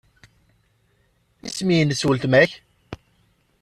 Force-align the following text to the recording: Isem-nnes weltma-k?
Isem-nnes 1.47 2.01
weltma-k? 2.07 2.51